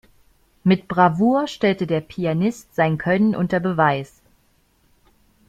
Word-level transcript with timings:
Mit 0.63 0.87
Bravour 0.87 1.45
stellte 1.45 1.85
der 1.85 2.01
Pianist 2.01 2.73
sein 2.73 2.97
Können 2.97 3.35
unter 3.35 3.59
Beweis. 3.59 4.23